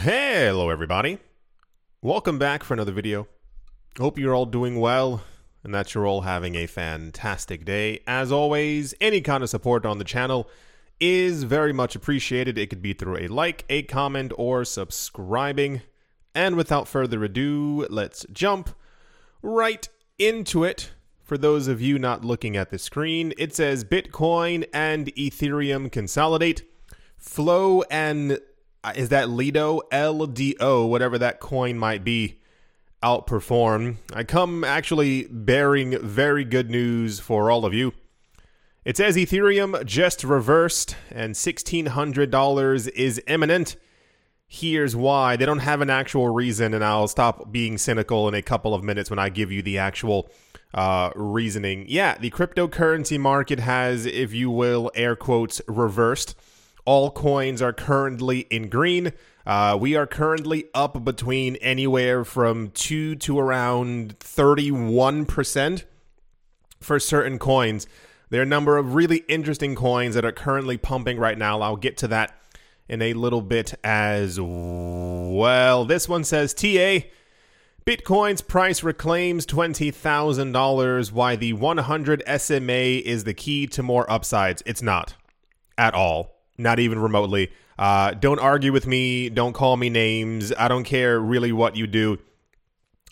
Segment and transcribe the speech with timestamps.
[0.00, 1.18] Hello, everybody.
[2.00, 3.28] Welcome back for another video.
[3.98, 5.22] Hope you're all doing well
[5.62, 8.00] and that you're all having a fantastic day.
[8.04, 10.50] As always, any kind of support on the channel
[10.98, 12.58] is very much appreciated.
[12.58, 15.82] It could be through a like, a comment, or subscribing.
[16.34, 18.70] And without further ado, let's jump
[19.40, 19.88] right
[20.18, 20.90] into it.
[21.22, 26.62] For those of you not looking at the screen, it says Bitcoin and Ethereum consolidate.
[27.16, 28.40] Flow and
[28.94, 32.40] is that Lido LDO, whatever that coin might be,
[33.02, 33.96] outperform.
[34.12, 37.92] I come actually bearing very good news for all of you.
[38.84, 43.76] It says Ethereum just reversed and $1,600 is imminent.
[44.48, 45.36] Here's why.
[45.36, 48.82] They don't have an actual reason, and I'll stop being cynical in a couple of
[48.82, 50.30] minutes when I give you the actual
[50.74, 51.86] uh, reasoning.
[51.88, 56.34] Yeah, the cryptocurrency market has, if you will, air quotes, reversed.
[56.84, 59.12] All coins are currently in green.
[59.46, 65.84] Uh, we are currently up between anywhere from 2 to around 31%
[66.80, 67.86] for certain coins.
[68.30, 71.60] There are a number of really interesting coins that are currently pumping right now.
[71.60, 72.36] I'll get to that
[72.88, 75.84] in a little bit as well.
[75.84, 77.00] This one says TA
[77.84, 81.12] Bitcoin's price reclaims $20,000.
[81.12, 84.62] Why the 100 SMA is the key to more upsides.
[84.64, 85.14] It's not
[85.76, 87.50] at all not even remotely.
[87.78, 89.28] Uh, don't argue with me.
[89.28, 90.52] Don't call me names.
[90.56, 92.18] I don't care really what you do.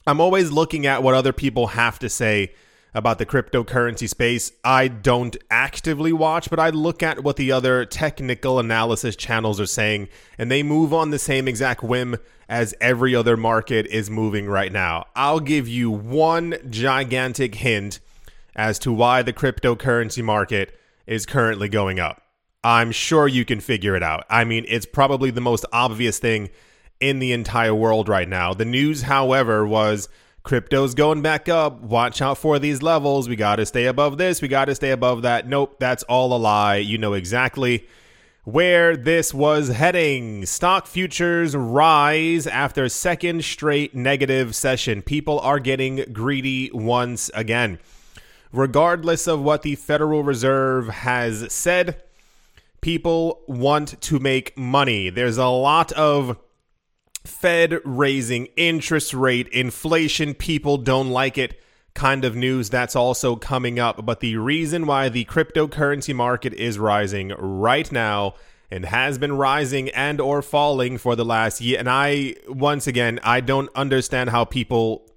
[0.06, 2.52] I'm always looking at what other people have to say
[2.94, 4.52] about the cryptocurrency space.
[4.64, 9.66] I don't actively watch, but I look at what the other technical analysis channels are
[9.66, 12.16] saying, and they move on the same exact whim
[12.48, 15.06] as every other market is moving right now.
[15.14, 18.00] I'll give you one gigantic hint
[18.56, 22.19] as to why the cryptocurrency market is currently going up.
[22.62, 24.25] I'm sure you can figure it out.
[24.28, 26.50] I mean, it's probably the most obvious thing
[27.00, 28.52] in the entire world right now.
[28.52, 30.08] The news, however, was
[30.42, 31.80] crypto's going back up.
[31.80, 33.28] Watch out for these levels.
[33.28, 34.42] We got to stay above this.
[34.42, 35.48] We got to stay above that.
[35.48, 36.77] Nope, that's all a lie.
[36.77, 37.86] You know exactly
[38.45, 40.45] where this was heading.
[40.45, 45.01] Stock futures rise after second straight negative session.
[45.02, 47.79] People are getting greedy once again.
[48.52, 52.02] Regardless of what the Federal Reserve has said,
[52.80, 55.11] people want to make money.
[55.11, 56.39] There's a lot of
[57.24, 61.61] Fed raising interest rate, inflation, people don't like it
[61.95, 64.05] kind of news that's also coming up.
[64.07, 68.35] But the reason why the cryptocurrency market is rising right now
[68.70, 73.19] and has been rising and or falling for the last year and I once again
[73.24, 75.11] I don't understand how people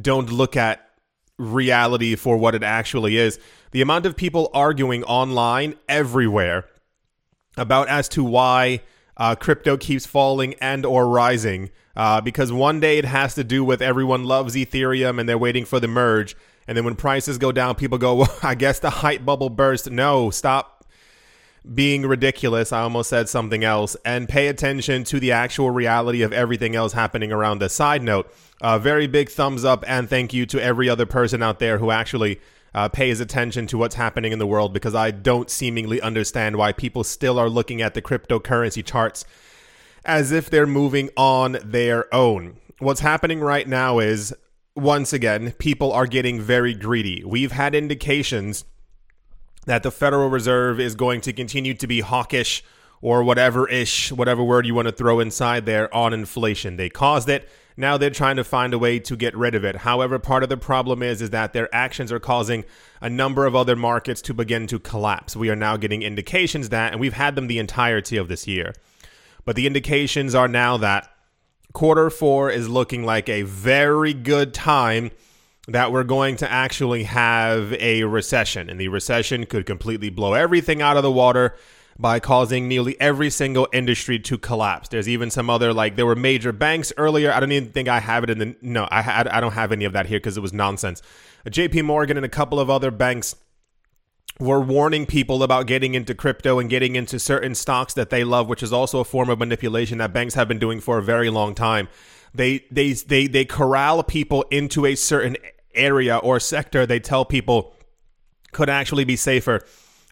[0.00, 0.88] don't look at
[1.36, 3.40] reality for what it actually is.
[3.72, 6.66] The amount of people arguing online everywhere
[7.56, 8.80] about as to why
[9.16, 13.64] uh, crypto keeps falling and or rising uh, because one day it has to do
[13.64, 16.36] with everyone loves ethereum and they're waiting for the merge.
[16.66, 19.90] And then when prices go down people go well, i guess the hype bubble burst.
[19.90, 20.84] No stop
[21.72, 22.72] being ridiculous.
[22.72, 23.96] I almost said something else.
[24.04, 28.30] And pay attention to the actual reality of everything else happening around the side note
[28.60, 31.90] uh, very big thumbs up and thank you to every other person out there who
[31.90, 32.40] actually
[32.74, 36.72] uh, pays attention to what's happening in the world because I don't seemingly understand why
[36.72, 39.24] people still are looking at the cryptocurrency charts
[40.04, 42.56] as if they're moving on their own.
[42.78, 44.34] What's happening right now is,
[44.74, 47.22] once again, people are getting very greedy.
[47.24, 48.64] We've had indications
[49.66, 52.62] that the Federal Reserve is going to continue to be hawkish
[53.00, 56.76] or whatever ish, whatever word you want to throw inside there on inflation.
[56.76, 57.48] They caused it.
[57.76, 59.76] Now they're trying to find a way to get rid of it.
[59.76, 62.64] However, part of the problem is is that their actions are causing
[63.00, 65.34] a number of other markets to begin to collapse.
[65.34, 68.74] We are now getting indications that, and we've had them the entirety of this year.
[69.44, 71.10] But the indications are now that
[71.72, 75.10] quarter four is looking like a very good time
[75.66, 78.70] that we're going to actually have a recession.
[78.70, 81.56] And the recession could completely blow everything out of the water
[81.98, 84.88] by causing nearly every single industry to collapse.
[84.88, 87.32] There's even some other like there were major banks earlier.
[87.32, 88.84] I don't even think I have it in the no.
[88.90, 91.02] I I don't have any of that here because it was nonsense.
[91.48, 91.82] J.P.
[91.82, 93.36] Morgan and a couple of other banks
[94.40, 98.48] were warning people about getting into crypto and getting into certain stocks that they love,
[98.48, 101.30] which is also a form of manipulation that banks have been doing for a very
[101.30, 101.88] long time.
[102.34, 105.36] They they they they corral people into a certain
[105.74, 106.86] area or sector.
[106.86, 107.74] They tell people
[108.50, 109.64] could actually be safer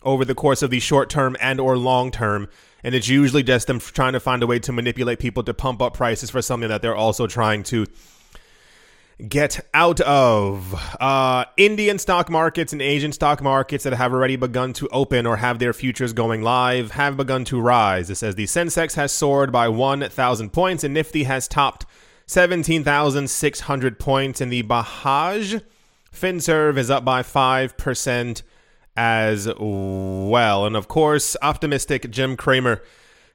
[0.04, 2.48] over the course of the short term and or long term
[2.84, 5.80] and it's usually just them trying to find a way to manipulate people to pump
[5.80, 7.86] up prices for something that they're also trying to
[9.28, 10.74] get out of.
[11.00, 15.36] Uh, Indian stock markets and Asian stock markets that have already begun to open or
[15.36, 18.10] have their futures going live have begun to rise.
[18.10, 21.86] It says the Sensex has soared by 1,000 points and Nifty has topped
[22.26, 24.40] 17,600 points.
[24.40, 25.62] And the Bajaj
[26.12, 28.42] FinServ is up by 5%
[28.96, 30.66] as well.
[30.66, 32.82] And of course, optimistic Jim Cramer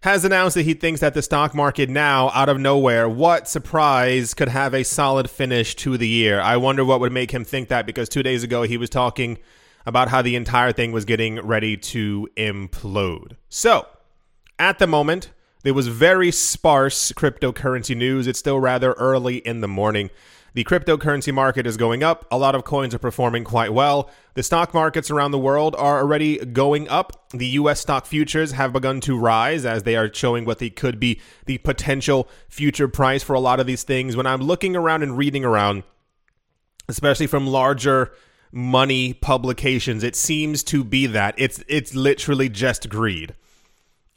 [0.01, 4.33] has announced that he thinks that the stock market now, out of nowhere, what surprise
[4.33, 6.39] could have a solid finish to the year?
[6.39, 9.39] I wonder what would make him think that because two days ago he was talking
[9.85, 13.37] about how the entire thing was getting ready to implode.
[13.49, 13.87] So,
[14.59, 15.31] at the moment,
[15.63, 18.27] there was very sparse cryptocurrency news.
[18.27, 20.09] It's still rather early in the morning.
[20.57, 22.25] The cryptocurrency market is going up.
[22.31, 24.09] A lot of coins are performing quite well.
[24.33, 27.29] The stock markets around the world are already going up.
[27.29, 30.99] The US stock futures have begun to rise as they are showing what they could
[30.99, 34.15] be the potential future price for a lot of these things.
[34.15, 35.83] When I'm looking around and reading around,
[36.89, 38.11] especially from larger
[38.51, 43.35] money publications, it seems to be that it's it's literally just greed.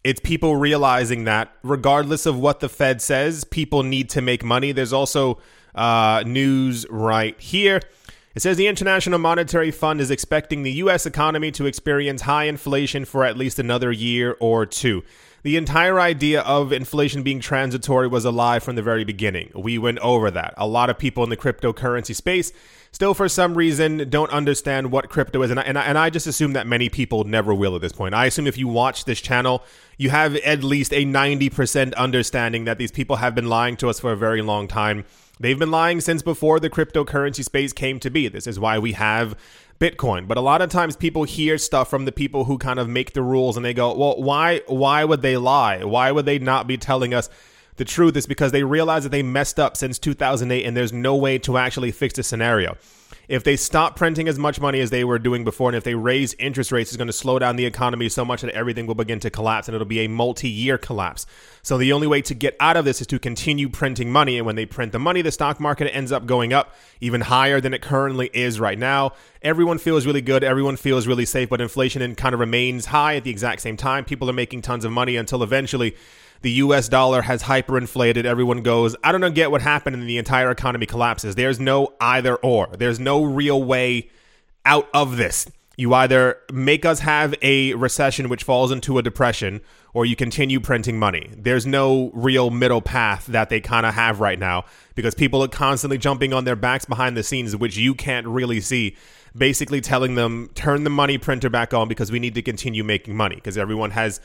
[0.03, 4.73] It's people realizing that regardless of what the Fed says, people need to make money.
[4.73, 5.39] There's also
[5.75, 7.81] uh, news right here.
[8.35, 11.05] It says the International Monetary Fund is expecting the U.S.
[11.05, 15.03] economy to experience high inflation for at least another year or two.
[15.43, 19.51] The entire idea of inflation being transitory was a lie from the very beginning.
[19.55, 20.55] We went over that.
[20.59, 22.53] A lot of people in the cryptocurrency space
[22.93, 25.51] still, for some reason, don't understand what crypto is.
[25.51, 27.93] And I, and I, and I just assume that many people never will at this
[27.93, 28.15] point.
[28.15, 29.65] I assume if you watch this channel,
[29.97, 33.99] you have at least a 90% understanding that these people have been lying to us
[33.99, 35.05] for a very long time
[35.41, 38.29] They've been lying since before the cryptocurrency space came to be.
[38.29, 39.35] This is why we have
[39.81, 40.29] Bitcoin.
[40.29, 43.15] But a lot of times people hear stuff from the people who kind of make
[43.15, 45.83] the rules and they go, "Well, why why would they lie?
[45.83, 47.31] Why would they not be telling us
[47.77, 51.17] the truth?" Is because they realize that they messed up since 2008 and there's no
[51.17, 52.77] way to actually fix the scenario
[53.31, 55.95] if they stop printing as much money as they were doing before, and if they
[55.95, 58.97] raise interest rates, it's going to slow down the economy so much that everything will
[58.97, 61.27] begin to collapse and it'll be a multi year collapse.
[61.63, 64.37] So the only way to get out of this is to continue printing money.
[64.37, 67.61] And when they print the money, the stock market ends up going up even higher
[67.61, 69.13] than it currently is right now.
[69.43, 70.43] Everyone feels really good.
[70.43, 74.05] Everyone feels really safe, but inflation kind of remains high at the exact same time.
[74.05, 75.95] People are making tons of money until eventually
[76.43, 78.25] the US dollar has hyperinflated.
[78.25, 81.35] Everyone goes, I don't know, get what happened, and the entire economy collapses.
[81.35, 82.69] There's no either or.
[82.79, 84.11] There's no real way
[84.65, 85.51] out of this.
[85.77, 89.63] You either make us have a recession which falls into a depression,
[89.95, 91.31] or you continue printing money.
[91.37, 94.65] There's no real middle path that they kind of have right now
[94.95, 98.61] because people are constantly jumping on their backs behind the scenes, which you can't really
[98.61, 98.97] see.
[99.35, 103.17] Basically, telling them, turn the money printer back on because we need to continue making
[103.17, 104.21] money because everyone has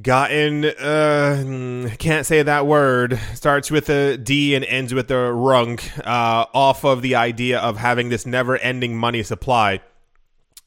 [0.00, 5.90] gotten uh can't say that word starts with a d and ends with a runk
[5.98, 9.80] uh off of the idea of having this never ending money supply.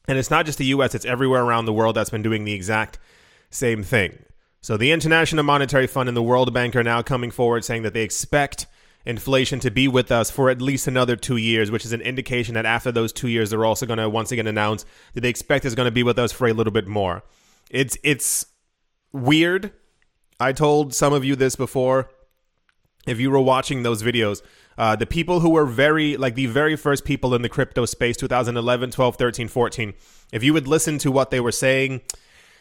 [0.06, 2.52] And it's not just the US it's everywhere around the world that's been doing the
[2.52, 3.00] exact
[3.50, 4.22] same thing.
[4.60, 7.94] So the International Monetary Fund and the World Bank are now coming forward saying that
[7.94, 8.66] they expect
[9.04, 12.54] inflation to be with us for at least another 2 years which is an indication
[12.54, 14.84] that after those 2 years they're also going to once again announce
[15.14, 17.24] that they expect it's going to be with us for a little bit more.
[17.70, 18.46] It's it's
[19.12, 19.72] weird.
[20.38, 22.10] I told some of you this before.
[23.06, 24.42] If you were watching those videos,
[24.76, 28.16] uh, the people who were very, like the very first people in the crypto space,
[28.16, 29.94] 2011, 12, 13, 14,
[30.32, 32.00] if you would listen to what they were saying,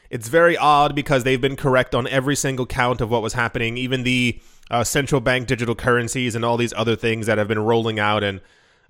[0.10, 3.76] it's very odd because they've been correct on every single count of what was happening,
[3.78, 4.40] even the
[4.70, 8.24] uh, central bank digital currencies and all these other things that have been rolling out
[8.24, 8.40] and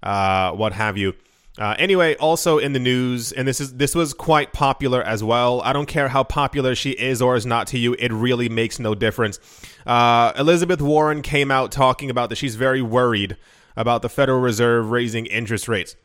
[0.03, 1.13] uh, what have you.
[1.57, 5.62] Uh, anyway, also in the news, and this is this was quite popular as well.
[5.62, 8.77] I don't care how popular she is or is not to you; it really makes
[8.77, 9.39] no difference.
[9.85, 13.38] Uh, Elizabeth Warren came out talking about that she's very worried
[13.77, 15.95] about the Federal Reserve raising interest rates.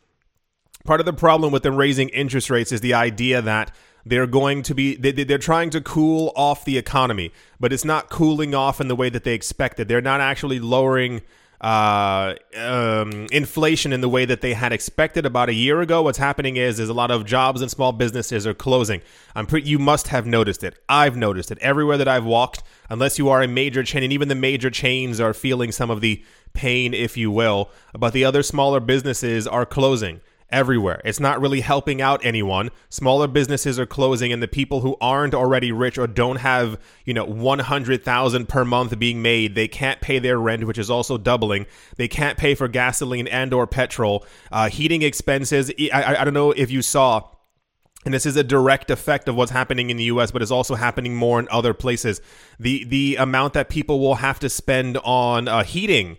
[0.84, 3.74] Part of the problem with them raising interest rates is the idea that
[4.06, 8.08] they're going to be they, they're trying to cool off the economy, but it's not
[8.08, 9.88] cooling off in the way that they expected.
[9.88, 11.22] They're not actually lowering
[11.60, 16.02] uh, um, inflation in the way that they had expected about a year ago.
[16.02, 19.02] What's happening is is a lot of jobs and small businesses are closing.
[19.34, 19.68] I'm pretty.
[19.68, 20.82] You must have noticed it.
[20.88, 22.62] I've noticed it everywhere that I've walked.
[22.88, 26.00] Unless you are a major chain, and even the major chains are feeling some of
[26.00, 26.24] the
[26.54, 27.70] pain, if you will.
[27.92, 30.20] But the other smaller businesses are closing
[30.52, 31.00] everywhere.
[31.04, 32.70] It's not really helping out anyone.
[32.88, 37.14] Smaller businesses are closing and the people who aren't already rich or don't have, you
[37.14, 41.66] know, 100,000 per month being made, they can't pay their rent, which is also doubling.
[41.96, 44.24] They can't pay for gasoline and or petrol.
[44.50, 45.70] Uh, heating expenses.
[45.92, 47.28] I, I don't know if you saw
[48.04, 50.74] and this is a direct effect of what's happening in the US, but it's also
[50.74, 52.20] happening more in other places.
[52.58, 56.16] The the amount that people will have to spend on uh, heating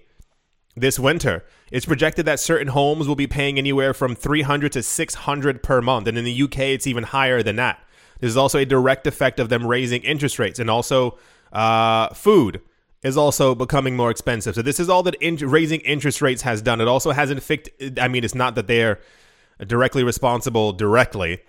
[0.76, 1.44] this winter.
[1.72, 6.08] It's projected that certain homes will be paying anywhere from 300 to 600 per month,
[6.08, 7.84] and in the UK, it's even higher than that.
[8.20, 11.18] This is also a direct effect of them raising interest rates, and also
[11.52, 12.62] uh, food
[13.04, 14.56] is also becoming more expensive.
[14.56, 16.80] So this is all that in- raising interest rates has done.
[16.80, 17.98] It also hasn't affected.
[17.98, 19.00] I mean, it's not that they're
[19.66, 21.42] directly responsible directly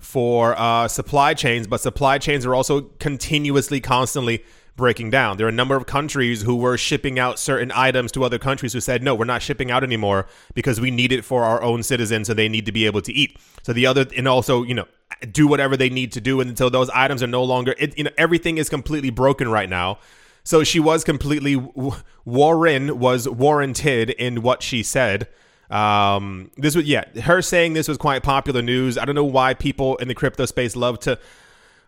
[0.00, 4.44] for uh, supply chains, but supply chains are also continuously, constantly
[4.80, 5.36] breaking down.
[5.36, 8.72] There are a number of countries who were shipping out certain items to other countries
[8.72, 11.84] who said, no, we're not shipping out anymore because we need it for our own
[11.84, 13.38] citizens so they need to be able to eat.
[13.62, 14.86] So the other, and also, you know,
[15.30, 18.10] do whatever they need to do until those items are no longer, it, you know,
[18.18, 19.98] everything is completely broken right now.
[20.42, 21.56] So she was completely,
[22.24, 25.28] Warren was warranted in what she said.
[25.70, 28.98] Um, this was, yeah, her saying this was quite popular news.
[28.98, 31.18] I don't know why people in the crypto space love to,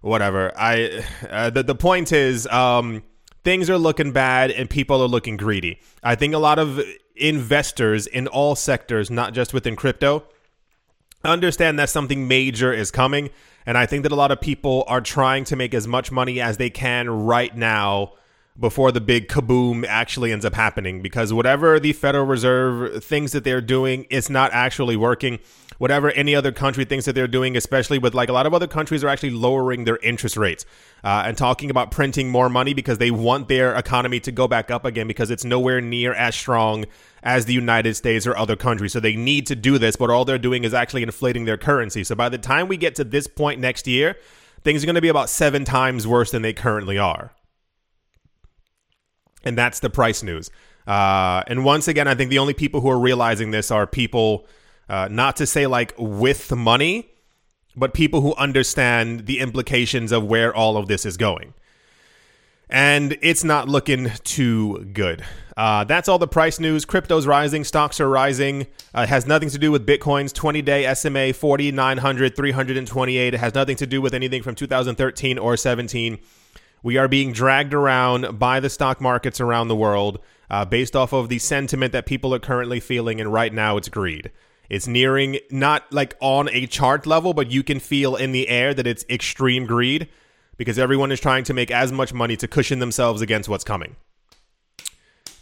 [0.02, 0.52] whatever.
[0.56, 3.02] I, uh, the, the point is, um,
[3.44, 5.80] things are looking bad and people are looking greedy.
[6.02, 6.80] I think a lot of
[7.16, 10.25] investors in all sectors, not just within crypto,
[11.25, 13.30] understand that something major is coming.
[13.64, 16.40] And I think that a lot of people are trying to make as much money
[16.40, 18.14] as they can right now
[18.59, 23.44] before the big kaboom actually ends up happening because whatever the Federal Reserve thinks that
[23.44, 25.38] they're doing, it's not actually working.
[25.78, 28.68] Whatever any other country thinks that they're doing, especially with like a lot of other
[28.68, 30.64] countries are actually lowering their interest rates
[31.02, 34.71] uh, and talking about printing more money because they want their economy to go back
[34.71, 36.85] up again because it's nowhere near as strong
[37.23, 38.92] as the United States or other countries.
[38.92, 42.04] So they need to do this, but all they're doing is actually inflating their currency.
[42.04, 44.16] So by the time we get to this point next year,
[44.62, 47.32] things are going to be about seven times worse than they currently are.
[49.44, 50.50] And that's the price news.
[50.87, 54.46] Uh, and once again, I think the only people who are realizing this are people,
[54.88, 57.08] uh, not to say like with money,
[57.76, 61.54] but people who understand the implications of where all of this is going.
[62.68, 65.22] And it's not looking too good.
[65.56, 66.87] Uh, that's all the price news.
[66.87, 68.66] Crypto's rising, stocks are rising.
[68.96, 73.34] Uh, it has nothing to do with Bitcoin's 20 day SMA 4900, 328.
[73.34, 76.18] It has nothing to do with anything from 2013 or 17.
[76.82, 80.18] We are being dragged around by the stock markets around the world
[80.50, 83.88] uh, based off of the sentiment that people are currently feeling, and right now it's
[83.88, 84.30] greed.
[84.68, 88.74] It's nearing not like on a chart level, but you can feel in the air
[88.74, 90.08] that it's extreme greed
[90.56, 93.96] because everyone is trying to make as much money to cushion themselves against what's coming.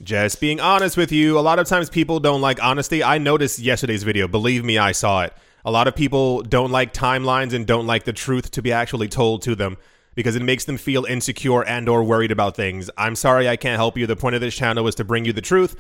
[0.03, 3.05] Just being honest with you, a lot of times people don't like honesty.
[3.05, 4.27] I noticed yesterday's video.
[4.27, 5.35] Believe me, I saw it.
[5.65, 9.09] A lot of people don't like timelines and don't like the truth to be actually
[9.09, 9.77] told to them
[10.21, 12.91] because it makes them feel insecure and or worried about things.
[12.99, 14.07] I'm sorry I can't help you.
[14.07, 15.75] The point of this channel is to bring you the truth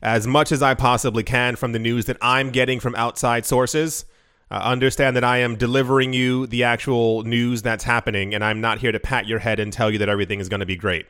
[0.00, 4.04] as much as I possibly can from the news that I'm getting from outside sources.
[4.50, 8.78] Uh, understand that I am delivering you the actual news that's happening, and I'm not
[8.78, 11.06] here to pat your head and tell you that everything is going to be great.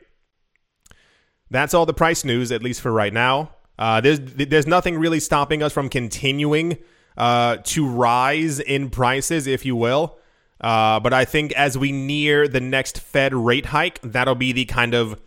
[1.49, 3.51] That's all the price news, at least for right now.
[3.77, 6.77] Uh, there's there's nothing really stopping us from continuing
[7.17, 10.17] uh, to rise in prices, if you will.
[10.63, 14.63] Uh, but I think as we near the next Fed rate hike, that'll be the
[14.63, 15.19] kind of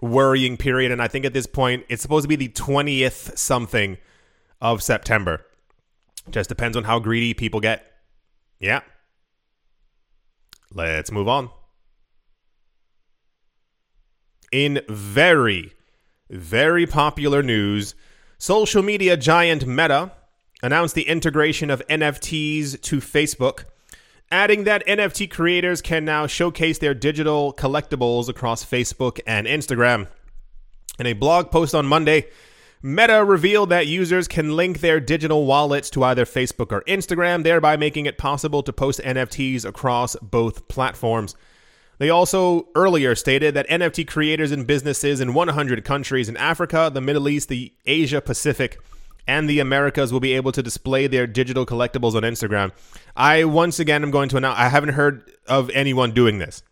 [0.00, 0.92] worrying period.
[0.92, 3.96] And I think at this point, it's supposed to be the 20th something
[4.60, 5.46] of September.
[6.30, 7.90] Just depends on how greedy people get.
[8.60, 8.80] Yeah.
[10.70, 11.48] Let's move on.
[14.52, 15.72] In very,
[16.28, 17.94] very popular news,
[18.36, 20.12] social media giant Meta
[20.62, 23.64] announced the integration of NFTs to Facebook
[24.30, 30.08] adding that NFT creators can now showcase their digital collectibles across Facebook and Instagram.
[30.98, 32.26] In a blog post on Monday,
[32.82, 37.76] Meta revealed that users can link their digital wallets to either Facebook or Instagram, thereby
[37.76, 41.34] making it possible to post NFTs across both platforms.
[41.98, 47.00] They also earlier stated that NFT creators and businesses in 100 countries in Africa, the
[47.00, 48.78] Middle East, the Asia Pacific,
[49.26, 52.72] and the Americas will be able to display their digital collectibles on Instagram.
[53.16, 56.62] I once again am going to announce I haven't heard of anyone doing this.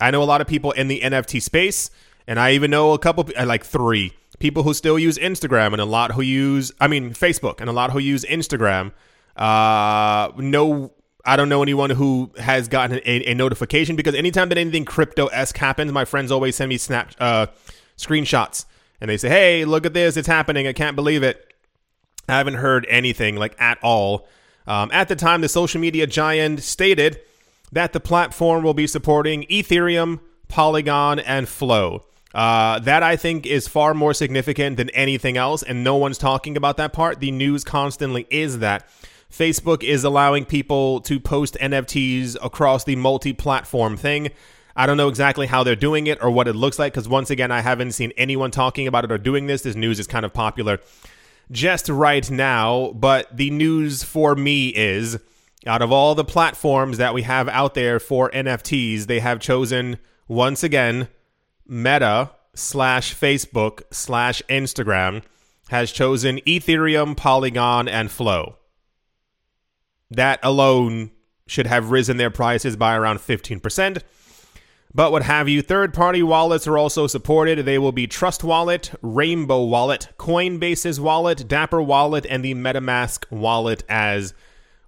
[0.00, 1.90] I know a lot of people in the NFT space,
[2.26, 5.86] and I even know a couple, like three people who still use Instagram, and a
[5.86, 8.92] lot who use, I mean, Facebook, and a lot who use Instagram.
[9.36, 10.92] Uh, no,
[11.24, 15.26] I don't know anyone who has gotten a, a notification because anytime that anything crypto
[15.26, 17.46] esque happens, my friends always send me snap uh,
[17.96, 18.66] screenshots,
[19.00, 20.16] and they say, "Hey, look at this!
[20.16, 20.66] It's happening!
[20.66, 21.54] I can't believe it."
[22.28, 24.26] I haven't heard anything like at all.
[24.66, 27.20] Um, at the time, the social media giant stated
[27.72, 32.04] that the platform will be supporting Ethereum, Polygon, and Flow.
[32.34, 36.56] Uh, that I think is far more significant than anything else, and no one's talking
[36.56, 37.20] about that part.
[37.20, 38.86] The news constantly is that
[39.32, 44.30] Facebook is allowing people to post NFTs across the multi platform thing.
[44.76, 47.30] I don't know exactly how they're doing it or what it looks like because once
[47.30, 49.62] again, I haven't seen anyone talking about it or doing this.
[49.62, 50.80] This news is kind of popular
[51.50, 55.18] just right now, but the news for me is
[55.66, 59.98] out of all the platforms that we have out there for NFTs, they have chosen
[60.28, 61.08] once again
[61.66, 65.22] Meta slash Facebook slash Instagram
[65.68, 68.56] has chosen Ethereum, Polygon, and Flow.
[70.10, 71.10] That alone
[71.46, 74.02] should have risen their prices by around 15%.
[74.94, 77.64] But what have you, third party wallets are also supported.
[77.64, 83.84] They will be Trust Wallet, Rainbow Wallet, Coinbase's wallet, Dapper Wallet, and the MetaMask wallet
[83.88, 84.32] as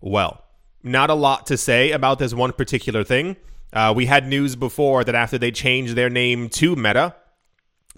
[0.01, 0.45] well.
[0.83, 3.37] Not a lot to say about this one particular thing.
[3.73, 7.15] Uh, we had news before that after they changed their name to Meta,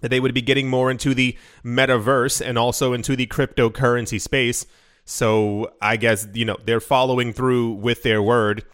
[0.01, 4.67] that they would be getting more into the metaverse and also into the cryptocurrency space.
[5.05, 8.65] So I guess, you know, they're following through with their word.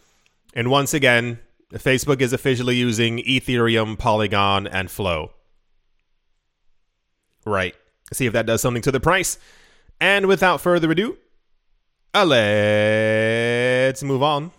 [0.54, 1.40] And once again,
[1.74, 5.32] Facebook is officially using Ethereum, Polygon, and Flow.
[7.44, 7.74] Right.
[8.12, 9.38] See if that does something to the price.
[10.00, 11.16] And without further ado,
[12.14, 14.52] uh, let's move on.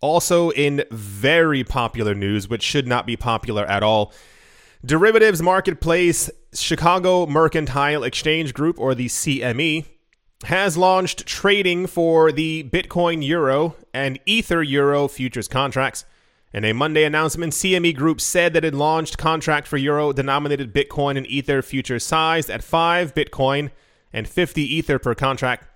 [0.00, 4.12] Also, in very popular news, which should not be popular at all,
[4.84, 9.84] derivatives marketplace Chicago Mercantile Exchange Group, or the CME,
[10.44, 16.04] has launched trading for the Bitcoin Euro and Ether Euro futures contracts.
[16.52, 21.16] In a Monday announcement, CME Group said that it launched contract for Euro denominated Bitcoin
[21.16, 23.70] and Ether futures sized at 5 Bitcoin
[24.12, 25.68] and 50 Ether per contract.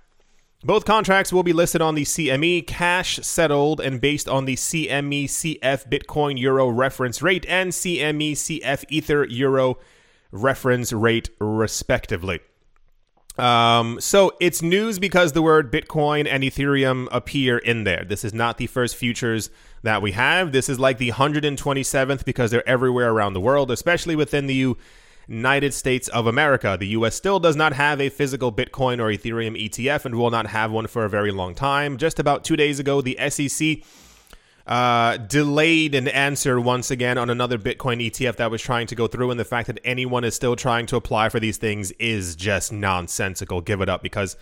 [0.62, 5.24] Both contracts will be listed on the CME, cash settled and based on the CME
[5.24, 9.78] CF Bitcoin Euro reference rate and CME CF Ether Euro
[10.30, 12.40] reference rate, respectively.
[13.40, 18.04] Um, so it's news because the word Bitcoin and Ethereum appear in there.
[18.04, 19.48] This is not the first futures
[19.82, 20.52] that we have.
[20.52, 24.76] This is like the 127th because they're everywhere around the world, especially within the
[25.26, 26.76] United States of America.
[26.78, 30.48] The US still does not have a physical Bitcoin or Ethereum ETF and will not
[30.48, 31.96] have one for a very long time.
[31.96, 33.78] Just about two days ago, the SEC
[34.70, 39.08] uh, delayed an answer once again on another Bitcoin ETF that was trying to go
[39.08, 42.36] through, and the fact that anyone is still trying to apply for these things is
[42.36, 43.60] just nonsensical.
[43.60, 44.36] Give it up because,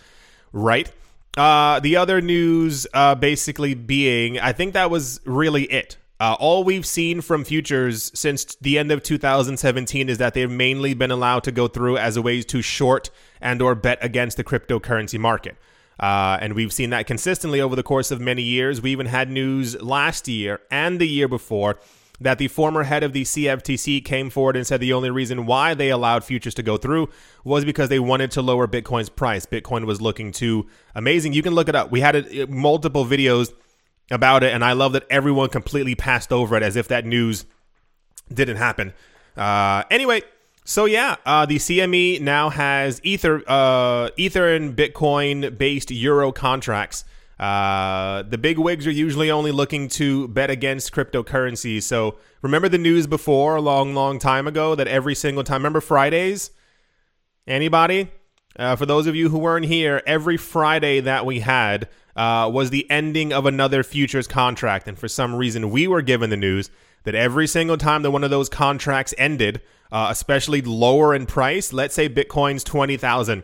[0.53, 0.91] right?
[1.35, 5.97] Uh, the other news uh, basically being, I think that was really it.
[6.19, 10.93] Uh, all we've seen from futures since the end of 2017 is that they've mainly
[10.93, 13.09] been allowed to go through as a way to short
[13.41, 15.57] and or bet against the cryptocurrency market.
[15.99, 18.81] Uh, and we've seen that consistently over the course of many years.
[18.81, 21.79] We even had news last year and the year before
[22.21, 25.73] that the former head of the CFTC came forward and said the only reason why
[25.73, 27.09] they allowed futures to go through
[27.43, 29.45] was because they wanted to lower Bitcoin's price.
[29.45, 31.33] Bitcoin was looking too amazing.
[31.33, 31.91] You can look it up.
[31.91, 33.53] We had a, multiple videos
[34.11, 37.45] about it, and I love that everyone completely passed over it as if that news
[38.33, 38.93] didn't happen.
[39.37, 40.21] Uh, anyway,
[40.69, 47.05] so yeah, uh, the CME now has Ether, uh, Ether and Bitcoin based Euro contracts.
[47.39, 51.81] Uh, the big wigs are usually only looking to bet against cryptocurrency.
[51.81, 55.61] So remember the news before a long, long time ago that every single time.
[55.61, 56.51] Remember Fridays?
[57.47, 58.11] Anybody?
[58.55, 62.69] Uh, for those of you who weren't here, every Friday that we had uh, was
[62.69, 64.87] the ending of another futures contract.
[64.87, 66.69] And for some reason, we were given the news
[67.03, 71.73] that every single time that one of those contracts ended, uh, especially lower in price,
[71.73, 73.43] let's say Bitcoin's 20,000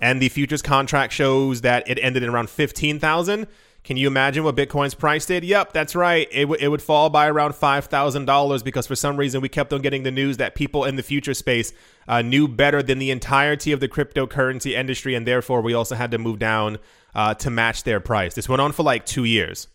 [0.00, 3.46] and the futures contract shows that it ended in around 15,000.
[3.84, 5.44] Can you imagine what Bitcoin's price did?
[5.44, 6.26] Yep, that's right.
[6.32, 9.82] It, w- it would fall by around $5,000 because for some reason we kept on
[9.82, 11.72] getting the news that people in the future space
[12.08, 16.10] uh, knew better than the entirety of the cryptocurrency industry, and therefore we also had
[16.12, 16.78] to move down
[17.14, 18.34] uh, to match their price.
[18.34, 19.68] This went on for like two years,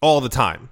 [0.00, 0.68] all the time.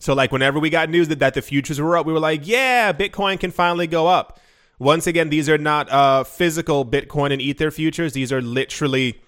[0.00, 2.46] So, like, whenever we got news that, that the futures were up, we were like,
[2.46, 4.40] yeah, Bitcoin can finally go up.
[4.78, 8.14] Once again, these are not uh, physical Bitcoin and Ether futures.
[8.14, 9.20] These are literally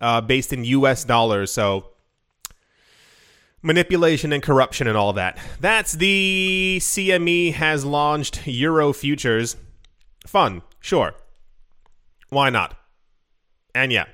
[0.00, 1.52] uh, based in US dollars.
[1.52, 1.90] So,
[3.60, 5.38] manipulation and corruption and all that.
[5.60, 9.56] That's the CME has launched Euro futures.
[10.26, 11.14] Fun, sure.
[12.30, 12.78] Why not?
[13.74, 14.06] And yeah,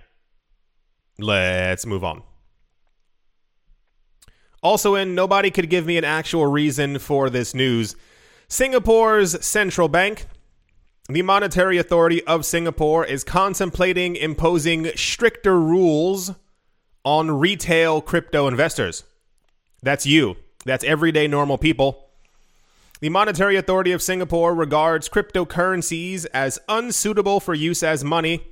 [1.18, 2.22] let's move on.
[4.62, 7.96] Also, in nobody could give me an actual reason for this news.
[8.48, 10.26] Singapore's central bank,
[11.08, 16.32] the Monetary Authority of Singapore, is contemplating imposing stricter rules
[17.04, 19.04] on retail crypto investors.
[19.82, 20.36] That's you.
[20.66, 22.10] That's everyday normal people.
[23.00, 28.42] The Monetary Authority of Singapore regards cryptocurrencies as unsuitable for use as money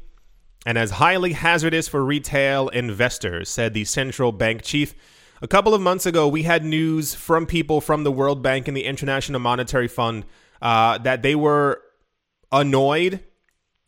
[0.64, 4.94] and as highly hazardous for retail investors, said the central bank chief
[5.40, 8.77] A couple of months ago, we had news from people from the World Bank and
[8.77, 10.24] the International Monetary Fund
[10.61, 11.81] uh, that they were
[12.51, 13.20] annoyed,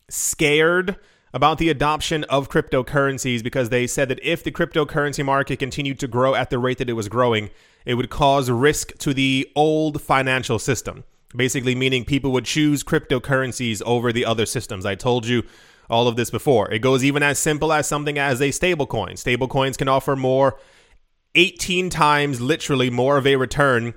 [0.09, 0.97] scared
[1.33, 6.07] about the adoption of cryptocurrencies because they said that if the cryptocurrency market continued to
[6.07, 7.51] grow at the rate that it was growing,
[7.85, 11.03] it would cause risk to the old financial system.
[11.35, 14.87] Basically, meaning people would choose cryptocurrencies over the other systems.
[14.87, 15.45] I told you
[15.89, 16.71] all of this before.
[16.71, 19.15] It goes even as simple as something as a stablecoin.
[19.15, 20.59] Stablecoins can offer more,
[21.35, 23.95] 18 times literally more of a return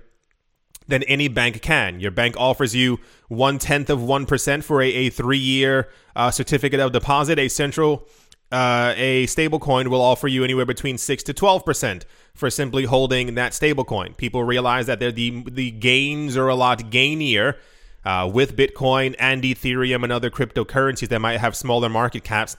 [0.88, 2.00] than any bank can.
[2.00, 6.80] Your bank offers you one tenth of 1% for a, a three year uh, certificate
[6.80, 7.39] of deposit.
[7.39, 8.08] A central,
[8.52, 13.54] uh, a stablecoin will offer you anywhere between 6 to 12% for simply holding that
[13.54, 14.17] stablecoin.
[14.17, 17.58] People realize that the, the gains are a lot gainier
[18.06, 22.58] uh, with Bitcoin and Ethereum and other cryptocurrencies that might have smaller market caps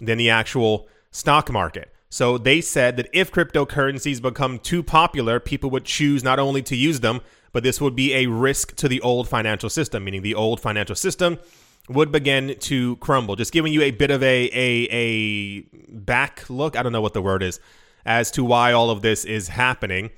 [0.00, 1.93] than the actual stock market.
[2.14, 6.76] So they said that if cryptocurrencies become too popular, people would choose not only to
[6.76, 10.36] use them, but this would be a risk to the old financial system, meaning the
[10.36, 11.40] old financial system
[11.88, 13.34] would begin to crumble.
[13.34, 17.14] Just giving you a bit of a a a back look, I don't know what
[17.14, 17.58] the word is,
[18.06, 20.10] as to why all of this is happening.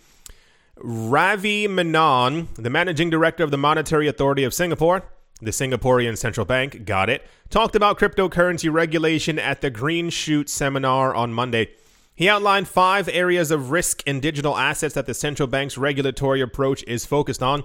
[0.77, 5.03] Ravi Menon, the managing director of the Monetary Authority of Singapore,
[5.41, 11.15] the Singaporean central bank, got it, talked about cryptocurrency regulation at the Green Shoot seminar
[11.15, 11.71] on Monday.
[12.17, 16.83] He outlined five areas of risk in digital assets that the central bank's regulatory approach
[16.85, 17.63] is focused on.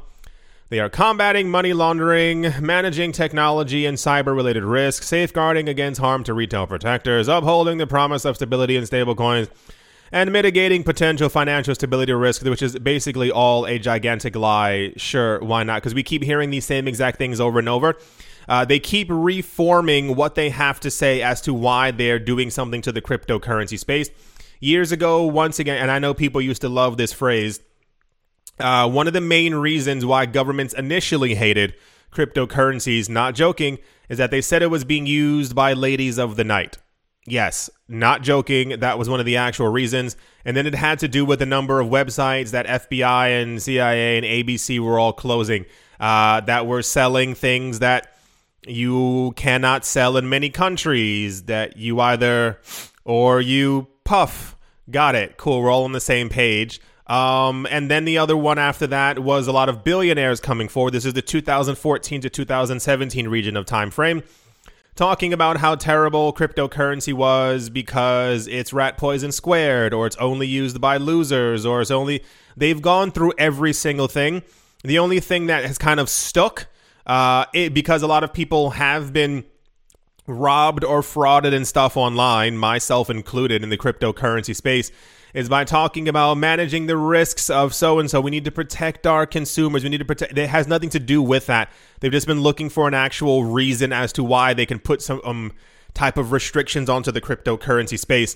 [0.68, 6.34] They are combating money laundering, managing technology and cyber related risks, safeguarding against harm to
[6.34, 9.50] retail protectors, upholding the promise of stability in stablecoins,
[10.12, 14.92] and mitigating potential financial stability risk, which is basically all a gigantic lie.
[14.98, 15.82] Sure, why not?
[15.82, 17.98] Because we keep hearing these same exact things over and over.
[18.50, 22.82] Uh, they keep reforming what they have to say as to why they're doing something
[22.82, 24.10] to the cryptocurrency space.
[24.64, 27.60] Years ago, once again, and I know people used to love this phrase,
[28.60, 31.74] uh, one of the main reasons why governments initially hated
[32.12, 36.44] cryptocurrencies, not joking, is that they said it was being used by ladies of the
[36.44, 36.78] night.
[37.26, 38.80] Yes, not joking.
[38.80, 40.16] That was one of the actual reasons.
[40.46, 44.18] And then it had to do with the number of websites that FBI and CIA
[44.18, 45.66] and ABC were all closing
[46.00, 48.16] uh, that were selling things that
[48.68, 52.60] you cannot sell in many countries, that you either
[53.04, 54.56] or you puff.
[54.90, 55.38] Got it.
[55.38, 55.62] Cool.
[55.62, 56.82] We're all on the same page.
[57.08, 60.92] Um, and then the other one after that was a lot of billionaires coming forward.
[60.92, 64.24] This is the 2014 to 2017 region of time frame
[64.96, 70.82] talking about how terrible cryptocurrency was because it's rat poison squared or it's only used
[70.82, 72.24] by losers or it's only
[72.58, 74.44] they've gone through every single thing
[74.84, 76.68] the only thing that has kind of stuck
[77.08, 79.46] uh, it, because a lot of people have been
[80.32, 84.92] robbed or frauded and stuff online myself included in the cryptocurrency space
[85.34, 88.20] is by talking about managing the risks of so and so.
[88.20, 89.84] We need to protect our consumers.
[89.84, 90.38] We need to protect.
[90.38, 91.72] It has nothing to do with that.
[92.00, 95.22] They've just been looking for an actual reason as to why they can put some
[95.24, 95.54] um,
[95.94, 98.36] type of restrictions onto the cryptocurrency space.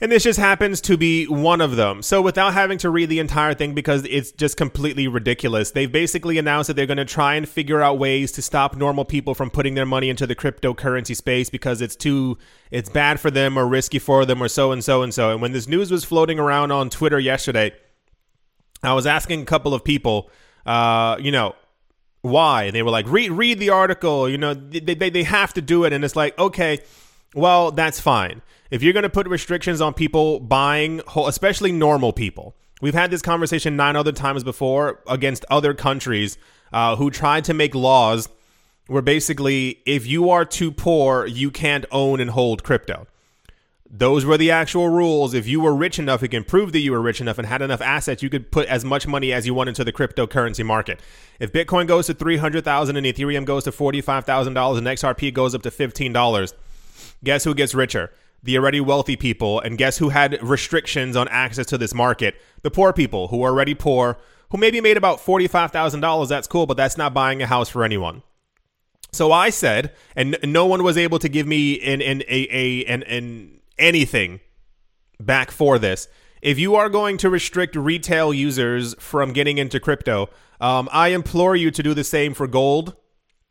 [0.00, 2.02] And this just happens to be one of them.
[2.02, 6.38] So, without having to read the entire thing because it's just completely ridiculous, they've basically
[6.38, 9.50] announced that they're going to try and figure out ways to stop normal people from
[9.50, 12.38] putting their money into the cryptocurrency space because it's too,
[12.70, 15.32] it's bad for them or risky for them or so and so and so.
[15.32, 17.74] And when this news was floating around on Twitter yesterday,
[18.84, 20.30] I was asking a couple of people,
[20.64, 21.56] uh, you know,
[22.20, 22.64] why?
[22.64, 25.60] And they were like, read, read the article, you know, they, they, they have to
[25.60, 25.92] do it.
[25.92, 26.78] And it's like, okay,
[27.34, 32.54] well, that's fine if you're going to put restrictions on people buying, especially normal people,
[32.80, 36.38] we've had this conversation nine other times before against other countries
[36.72, 38.28] uh, who tried to make laws
[38.88, 43.06] where basically, if you are too poor, you can't own and hold crypto.
[43.90, 45.34] Those were the actual rules.
[45.34, 47.62] If you were rich enough, it can prove that you were rich enough and had
[47.62, 51.00] enough assets, you could put as much money as you want into the cryptocurrency market.
[51.38, 55.70] If Bitcoin goes to 300,000 and Ethereum goes to $45,000 and XRP goes up to
[55.70, 56.52] $15,
[57.24, 58.10] guess who gets richer?
[58.42, 62.36] The already wealthy people, and guess who had restrictions on access to this market?
[62.62, 64.18] The poor people who are already poor,
[64.50, 66.28] who maybe made about $45,000.
[66.28, 68.22] That's cool, but that's not buying a house for anyone.
[69.12, 72.84] So I said, and no one was able to give me an, an, a, a,
[72.84, 74.40] an anything
[75.18, 76.08] back for this.
[76.42, 80.28] If you are going to restrict retail users from getting into crypto,
[80.60, 82.94] um, I implore you to do the same for gold,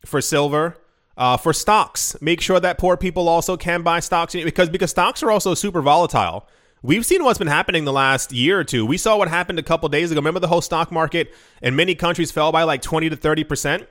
[0.05, 0.77] for silver,
[1.17, 5.23] uh, for stocks, make sure that poor people also can buy stocks because because stocks
[5.23, 6.47] are also super volatile.
[6.83, 8.85] We've seen what's been happening the last year or two.
[8.85, 10.19] We saw what happened a couple days ago.
[10.19, 13.87] Remember the whole stock market in many countries fell by like 20 to 30 percent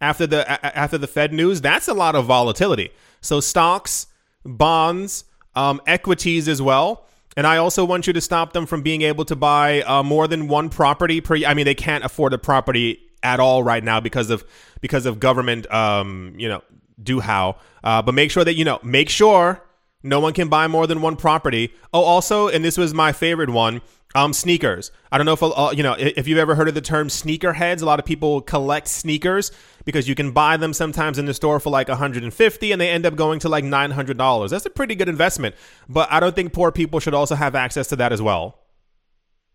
[0.00, 1.60] after the after the Fed news.
[1.60, 2.90] That's a lot of volatility.
[3.20, 4.06] So stocks,
[4.44, 7.06] bonds, um, equities as well.
[7.36, 10.26] And I also want you to stop them from being able to buy uh, more
[10.26, 11.36] than one property per.
[11.46, 14.44] I mean, they can't afford a property at all right now because of
[14.80, 16.62] because of government, um, you know,
[17.02, 17.56] do how.
[17.84, 19.62] Uh, but make sure that you know, make sure
[20.02, 21.72] no one can buy more than one property.
[21.92, 23.82] Oh, also, and this was my favorite one.
[24.12, 24.90] Um, sneakers.
[25.12, 27.80] I don't know if uh, you know if you've ever heard of the term sneakerheads.
[27.80, 29.52] A lot of people collect sneakers
[29.84, 33.06] because you can buy them sometimes in the store for like 150 and they end
[33.06, 34.50] up going to like $900.
[34.50, 35.54] That's a pretty good investment,
[35.88, 38.58] but I don't think poor people should also have access to that as well.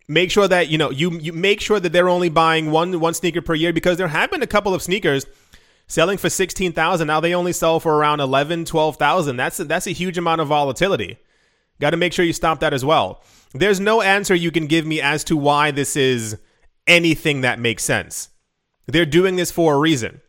[0.08, 3.14] Make sure that you know you you make sure that they're only buying one one
[3.14, 5.26] sneaker per year because there have been a couple of sneakers
[5.88, 9.92] selling for 16,000 now they only sell for around 11 12,000 that's a, that's a
[9.92, 11.18] huge amount of volatility
[11.80, 13.24] got to make sure you stop that as well
[13.60, 16.38] there's no answer you can give me as to why this is
[16.88, 18.30] anything that makes sense.
[18.88, 20.22] They're doing this for a reason.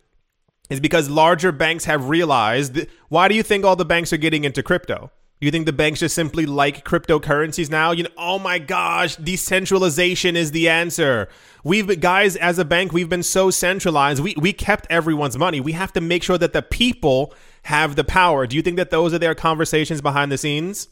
[0.71, 4.45] It's because larger banks have realized why do you think all the banks are getting
[4.45, 5.11] into crypto?
[5.39, 7.91] Do you think the banks just simply like cryptocurrencies now?
[7.91, 11.29] You know, oh my gosh, decentralization is the answer.
[11.62, 14.23] We've guys as a bank, we've been so centralized.
[14.23, 15.61] We we kept everyone's money.
[15.61, 17.35] We have to make sure that the people
[17.65, 18.47] have the power.
[18.47, 20.89] Do you think that those are their conversations behind the scenes?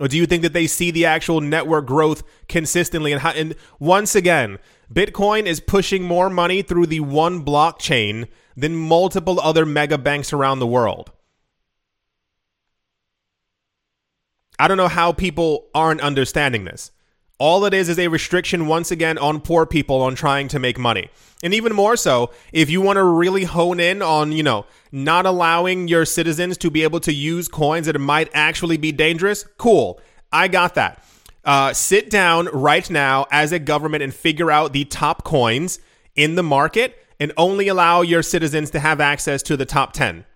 [0.00, 3.12] Or do you think that they see the actual network growth consistently?
[3.12, 4.58] And, how, and once again,
[4.92, 10.58] Bitcoin is pushing more money through the one blockchain than multiple other mega banks around
[10.58, 11.12] the world.
[14.58, 16.90] I don't know how people aren't understanding this.
[17.40, 20.78] All it is is a restriction once again on poor people on trying to make
[20.78, 21.08] money.
[21.42, 25.24] And even more so, if you want to really hone in on, you know, not
[25.24, 30.02] allowing your citizens to be able to use coins that might actually be dangerous, cool.
[30.30, 31.02] I got that.
[31.42, 35.80] Uh, sit down right now as a government and figure out the top coins
[36.14, 40.26] in the market and only allow your citizens to have access to the top 10.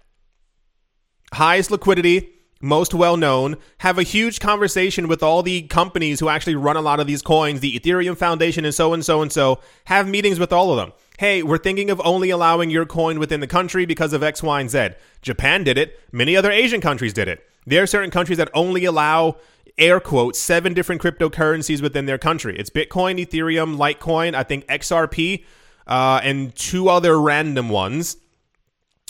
[1.35, 2.31] Highest liquidity,
[2.65, 6.81] most well known, have a huge conversation with all the companies who actually run a
[6.81, 9.61] lot of these coins, the Ethereum Foundation, and so and so and so.
[9.85, 10.93] Have meetings with all of them.
[11.19, 14.61] Hey, we're thinking of only allowing your coin within the country because of X, Y,
[14.61, 14.89] and Z.
[15.21, 16.01] Japan did it.
[16.11, 17.47] Many other Asian countries did it.
[17.67, 19.37] There are certain countries that only allow
[19.77, 22.57] air quotes seven different cryptocurrencies within their country.
[22.59, 25.45] It's Bitcoin, Ethereum, Litecoin, I think XRP,
[25.87, 28.17] uh, and two other random ones.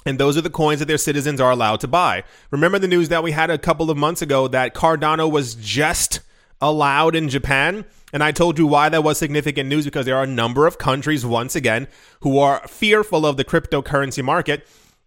[0.07, 2.25] And those are the coins that their citizens are allowed to buy.
[2.51, 6.21] Remember the news that we had a couple of months ago that Cardano was just
[6.61, 7.85] allowed in Japan?
[8.13, 10.79] And I told you why that was significant news because there are a number of
[10.79, 11.89] countries, once again,
[12.21, 14.67] who are fearful of the cryptocurrency market.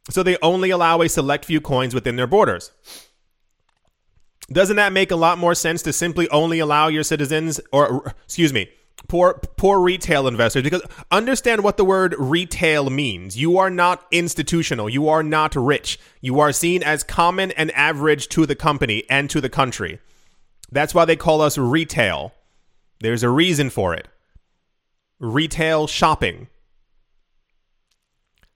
[0.10, 2.71] So they only allow a select few coins within their borders.
[4.51, 8.53] Doesn't that make a lot more sense to simply only allow your citizens, or excuse
[8.53, 8.69] me,
[9.07, 10.81] poor poor retail investors because
[11.12, 13.38] understand what the word retail means.
[13.38, 14.89] You are not institutional.
[14.89, 15.99] You are not rich.
[16.21, 19.99] You are seen as common and average to the company and to the country.
[20.71, 22.33] That's why they call us retail.
[22.99, 24.07] There's a reason for it.
[25.19, 26.47] Retail shopping.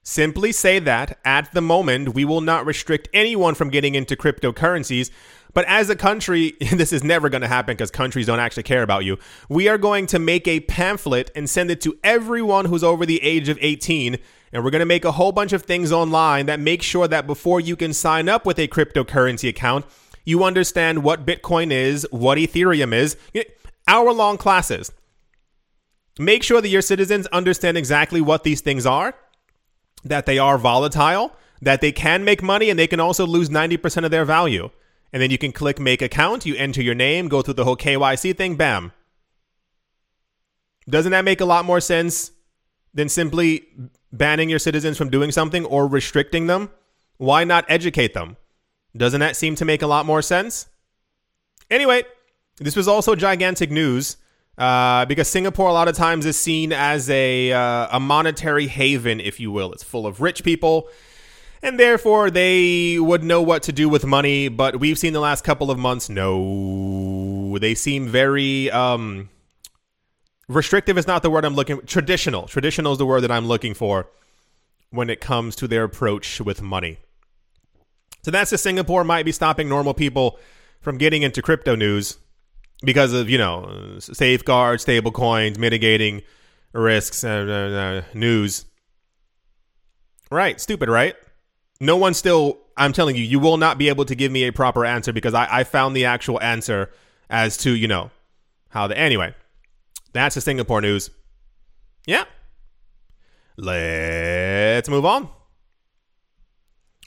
[0.04, 5.10] Simply say that at the moment, we will not restrict anyone from getting into cryptocurrencies.
[5.54, 8.82] But as a country, this is never going to happen because countries don't actually care
[8.82, 9.18] about you.
[9.48, 13.22] We are going to make a pamphlet and send it to everyone who's over the
[13.22, 14.18] age of 18.
[14.52, 17.26] And we're going to make a whole bunch of things online that make sure that
[17.26, 19.86] before you can sign up with a cryptocurrency account,
[20.24, 23.16] you understand what Bitcoin is, what Ethereum is,
[23.88, 24.92] hour long classes.
[26.18, 29.14] Make sure that your citizens understand exactly what these things are
[30.04, 34.04] that they are volatile, that they can make money, and they can also lose 90%
[34.04, 34.70] of their value.
[35.12, 37.76] And then you can click make account, you enter your name, go through the whole
[37.76, 38.92] KYC thing, bam.
[40.88, 42.32] Doesn't that make a lot more sense
[42.94, 43.64] than simply
[44.12, 46.70] banning your citizens from doing something or restricting them?
[47.18, 48.36] Why not educate them?
[48.96, 50.66] Doesn't that seem to make a lot more sense?
[51.70, 52.04] Anyway,
[52.58, 54.16] this was also gigantic news
[54.58, 59.20] uh, because Singapore a lot of times is seen as a uh, a monetary haven,
[59.20, 59.72] if you will.
[59.72, 60.88] It's full of rich people,
[61.62, 64.48] and therefore they would know what to do with money.
[64.48, 69.30] But we've seen the last couple of months, no, they seem very um,
[70.48, 70.98] restrictive.
[70.98, 71.80] Is not the word I'm looking.
[71.86, 74.08] Traditional, traditional is the word that I'm looking for
[74.90, 76.98] when it comes to their approach with money.
[78.22, 80.38] So that's the Singapore might be stopping normal people
[80.80, 82.18] from getting into crypto news
[82.84, 86.22] because of you know safeguards, stable coins, mitigating
[86.72, 88.64] risks, uh, uh, news.
[90.30, 91.14] Right, stupid, right?
[91.82, 92.60] No one still.
[92.76, 95.34] I'm telling you, you will not be able to give me a proper answer because
[95.34, 96.90] I, I found the actual answer
[97.28, 98.12] as to you know
[98.68, 99.34] how the anyway.
[100.12, 101.10] That's the Singapore news.
[102.06, 102.24] Yeah.
[103.56, 105.28] Let's move on.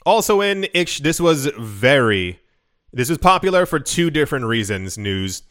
[0.04, 2.38] Also in Ish, this was very
[2.92, 5.42] this was popular for two different reasons, news.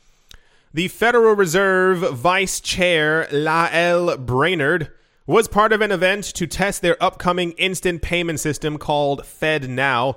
[0.71, 4.91] The Federal Reserve Vice Chair Lael Brainard
[5.27, 10.15] was part of an event to test their upcoming instant payment system called FedNow.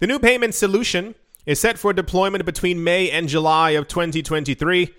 [0.00, 1.14] The new payment solution
[1.46, 4.92] is set for deployment between May and July of 2023.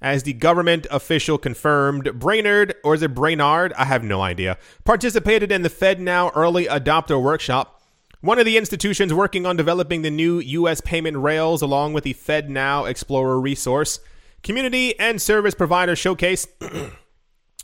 [0.00, 3.72] As the government official confirmed, Brainerd, or is it Brainard?
[3.74, 7.80] I have no idea, participated in the FedNow early adopter workshop.
[8.20, 10.80] One of the institutions working on developing the new U.S.
[10.80, 14.00] payment rails, along with the FedNow Explorer resource,
[14.42, 16.46] community and service provider showcase.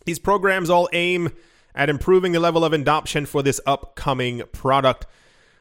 [0.09, 1.35] These programs all aim
[1.75, 5.05] at improving the level of adoption for this upcoming product.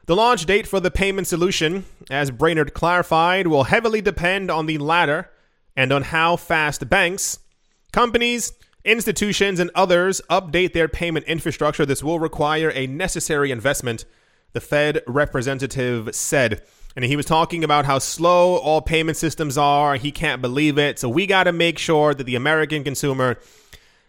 [0.06, 4.78] The launch date for the payment solution, as Brainard clarified, will heavily depend on the
[4.78, 5.30] latter
[5.76, 7.40] and on how fast banks,
[7.92, 8.54] companies,
[8.86, 11.86] institutions, and others update their payment infrastructure.
[11.86, 14.06] This will require a necessary investment,
[14.54, 16.62] the Fed representative said.
[16.96, 19.98] And he was talking about how slow all payment systems are.
[19.98, 21.00] He can't believe it.
[21.00, 23.38] So we got to make sure that the American consumer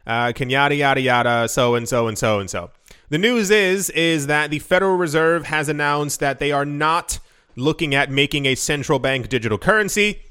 [0.09, 2.71] uh, can yada yada yada, so and so and so and so.
[3.11, 7.21] The news is is that the Federal Reserve has announced that they are not
[7.55, 10.23] looking at making a central bank digital currency.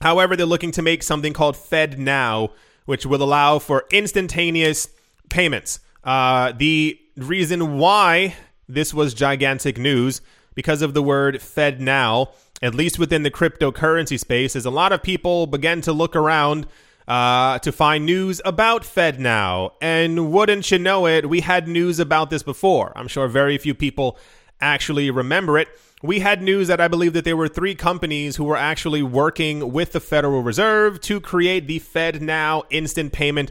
[0.00, 2.50] However, they're looking to make something called Fed Now,
[2.84, 4.88] which will allow for instantaneous
[5.28, 5.80] payments.
[6.04, 8.36] Uh, the reason why
[8.68, 10.20] this was gigantic news
[10.54, 12.30] because of the word Fed Now,
[12.62, 16.66] at least within the cryptocurrency space, is a lot of people began to look around
[17.08, 19.72] uh, to find news about FedNow.
[19.80, 22.92] And wouldn't you know it, we had news about this before.
[22.94, 24.18] I'm sure very few people
[24.60, 25.68] actually remember it.
[26.02, 29.72] We had news that I believe that there were three companies who were actually working
[29.72, 33.50] with the Federal Reserve to create the FedNow instant payment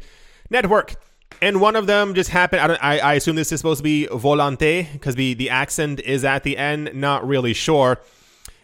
[0.50, 0.96] network.
[1.42, 2.62] And one of them just happened.
[2.62, 6.24] I, I, I assume this is supposed to be Volante because the, the accent is
[6.24, 6.92] at the end.
[6.94, 8.00] Not really sure.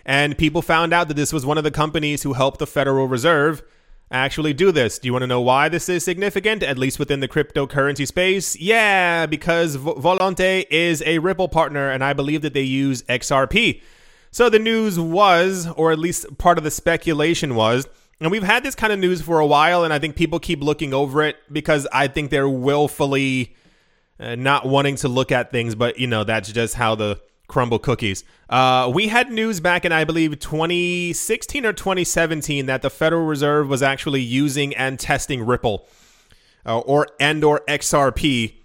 [0.06, 3.08] And people found out that this was one of the companies who helped the Federal
[3.08, 3.63] Reserve
[4.13, 4.99] actually do this.
[4.99, 8.56] Do you want to know why this is significant, at least within the cryptocurrency space?
[8.56, 13.82] Yeah, because Volante is a Ripple partner, and I believe that they use XRP.
[14.32, 17.88] So the news was, or at least part of the speculation was,
[18.19, 20.62] and we've had this kind of news for a while, and I think people keep
[20.62, 23.56] looking over it because I think they're willfully
[24.19, 27.19] uh, not wanting to look at things, but you know, that's just how the
[27.53, 28.23] crumble cookies.
[28.49, 33.69] Uh, we had news back in, I believe, 2016 or 2017 that the Federal Reserve
[33.69, 35.87] was actually using and testing Ripple
[36.65, 38.55] uh, or and or XRP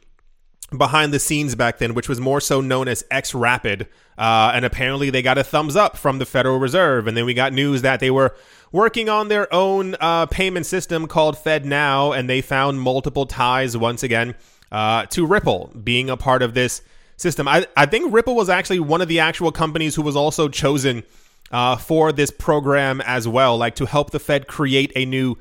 [0.75, 3.89] behind the scenes back then, which was more so known as X Rapid.
[4.17, 7.07] Uh, and apparently they got a thumbs up from the Federal Reserve.
[7.07, 8.35] And then we got news that they were
[8.73, 14.03] working on their own uh, payment system called FedNow, and they found multiple ties once
[14.03, 14.35] again
[14.73, 16.81] uh, to Ripple being a part of this
[17.19, 17.47] system.
[17.47, 21.03] I, I think Ripple was actually one of the actual companies who was also chosen
[21.51, 25.37] uh, for this program as well, like to help the Fed create a new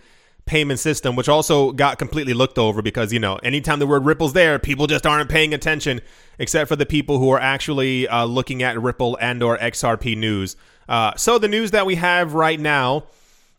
[0.45, 4.33] payment system, which also got completely looked over because, you know, anytime the word Ripple's
[4.33, 6.01] there, people just aren't paying attention,
[6.39, 10.55] except for the people who are actually uh, looking at Ripple and or XRP news.
[10.89, 13.03] Uh, so the news that we have right now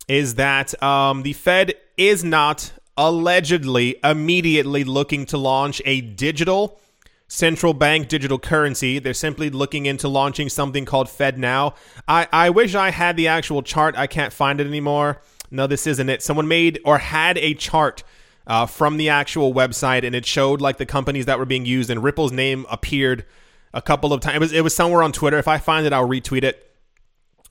[0.07, 6.81] is that um, the Fed is not allegedly immediately looking to launch a digital
[7.29, 8.99] central bank digital currency.
[8.99, 11.75] They're simply looking into launching something called FedNow.
[12.07, 13.95] I, I wish I had the actual chart.
[13.95, 15.21] I can't find it anymore.
[15.49, 16.21] No, this isn't it.
[16.21, 18.03] Someone made or had a chart
[18.45, 21.89] uh, from the actual website, and it showed like the companies that were being used,
[21.89, 23.25] and Ripple's name appeared
[23.73, 24.35] a couple of times.
[24.35, 25.37] It was, it was somewhere on Twitter.
[25.37, 26.65] If I find it, I'll retweet it.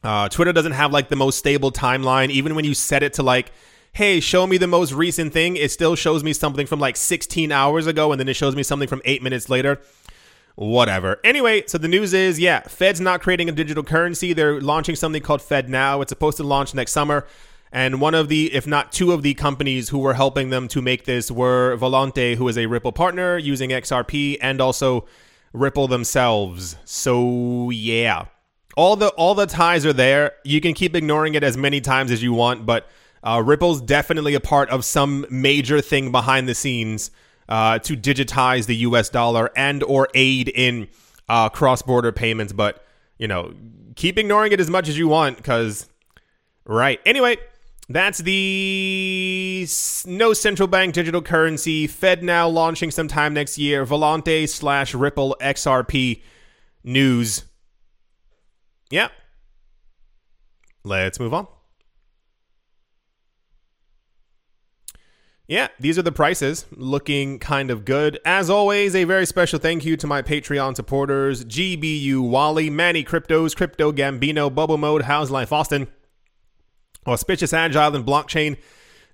[0.02, 2.30] Uh, Twitter doesn't have like the most stable timeline.
[2.30, 3.52] Even when you set it to like
[3.92, 7.50] hey, show me the most recent thing, it still shows me something from like 16
[7.50, 9.80] hours ago and then it shows me something from eight minutes later.
[10.54, 11.20] Whatever.
[11.22, 14.32] Anyway, so the news is yeah, Fed's not creating a digital currency.
[14.32, 16.00] They're launching something called Fed Now.
[16.00, 17.26] It's supposed to launch next summer.
[17.70, 20.82] And one of the, if not two of the companies who were helping them to
[20.82, 25.06] make this were Volante, who is a Ripple partner using XRP, and also
[25.52, 26.76] Ripple themselves.
[26.84, 28.26] So yeah.
[28.76, 30.32] All the all the ties are there.
[30.44, 32.88] You can keep ignoring it as many times as you want, but
[33.22, 37.10] uh, Ripple's definitely a part of some major thing behind the scenes
[37.48, 39.08] uh, to digitize the U.S.
[39.08, 40.88] dollar and or aid in
[41.28, 42.52] uh, cross-border payments.
[42.52, 42.84] But
[43.18, 43.52] you know,
[43.96, 45.88] keep ignoring it as much as you want, because
[46.64, 47.00] right.
[47.04, 47.36] Anyway,
[47.88, 49.66] that's the
[50.06, 51.86] no central bank digital currency.
[51.86, 53.86] Fed now launching sometime next year.
[53.86, 56.22] Volante slash Ripple XRP
[56.84, 57.44] news.
[58.90, 59.08] Yeah.
[60.84, 61.46] Let's move on.
[65.48, 68.20] Yeah, these are the prices looking kind of good.
[68.22, 73.56] As always, a very special thank you to my Patreon supporters GBU Wally, Manny Cryptos,
[73.56, 75.88] Crypto Gambino, Bubble Mode, How's Life Austin,
[77.06, 78.58] Auspicious Agile and Blockchain,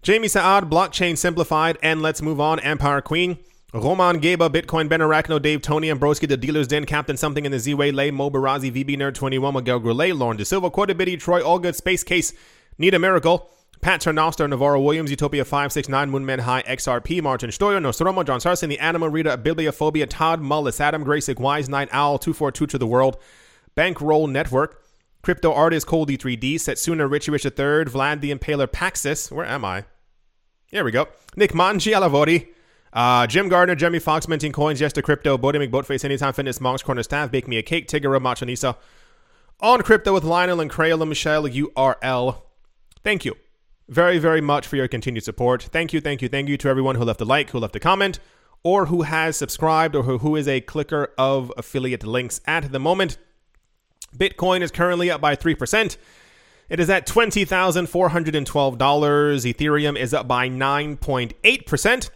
[0.02, 3.38] Jamie Saad, Blockchain Simplified, and Let's Move On, Empire Queen.
[3.72, 7.60] Roman Geba, Bitcoin, Ben Arachno, Dave, Tony, Ambroski, The Dealer's Den, Captain Something in the
[7.60, 11.76] Z-Way, Lay, Mo Barazi, VB Nerd 21, Miguel Goulet, Lauren De Silva, Quotabitty, Troy Allgood,
[11.76, 12.32] Space Case,
[12.76, 13.50] Need a Miracle,
[13.84, 18.78] Pat Ternoster, Navarro Williams, Utopia 569, Moonman High, XRP, Martin Stoyer, Nostromo, John Sarson, The
[18.78, 23.18] Anima, Rita, Bibliophobia, Todd Mullis, Adam Graysick, Wise Night Owl, 242 to the World,
[23.74, 24.82] Bankroll Network,
[25.20, 27.52] Crypto Artist, Coldy 3D, Setsuna, Richie Rich III,
[27.84, 29.84] Vlad the Impaler, Paxis, where am I?
[30.72, 31.06] There we go.
[31.36, 32.48] Nick Manji, Alavori,
[32.94, 36.82] uh, Jim Gardner, Jeremy Fox, minting coins, Yes to Crypto, Bodie McBoatface, Anytime Fitness, Monk's
[36.82, 38.78] Corner Staff, Bake Me a Cake, Tigger, Machanisa,
[39.60, 42.38] on Crypto with Lionel and Crayola Michelle URL.
[43.02, 43.36] Thank you
[43.88, 45.62] very, very much for your continued support.
[45.62, 47.80] Thank you, thank you, thank you to everyone who left a like, who left a
[47.80, 48.18] comment,
[48.62, 52.80] or who has subscribed, or who, who is a clicker of affiliate links at the
[52.80, 53.18] moment.
[54.16, 55.96] Bitcoin is currently up by 3%.
[56.68, 59.52] It is at $20,412.
[59.52, 62.10] Ethereum is up by 9.8%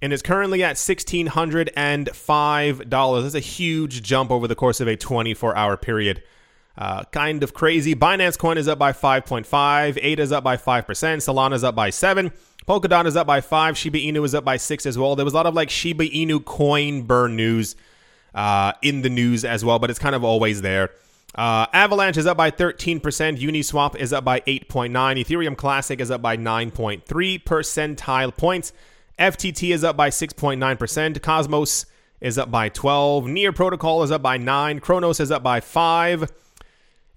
[0.00, 3.22] and is currently at $1,605.
[3.22, 6.22] That's a huge jump over the course of a 24 hour period.
[6.76, 7.94] Uh, kind of crazy.
[7.94, 9.98] Binance Coin is up by 5.5.
[10.02, 10.84] ADA is up by 5%.
[10.86, 12.32] Solana is up by 7.
[12.66, 13.76] Polkadot is up by 5.
[13.76, 15.16] Shiba Inu is up by 6 as well.
[15.16, 17.76] There was a lot of like Shiba Inu coin burn news
[18.34, 20.90] uh, in the news as well, but it's kind of always there.
[21.34, 23.00] Uh, Avalanche is up by 13%.
[23.00, 24.90] Uniswap is up by 8.9.
[24.92, 27.02] Ethereum Classic is up by 9.3
[27.44, 28.72] percentile points.
[29.18, 31.22] FTT is up by 6.9%.
[31.22, 31.86] Cosmos
[32.20, 33.26] is up by 12.
[33.26, 34.80] Near Protocol is up by 9.
[34.80, 36.30] Cronos is up by 5.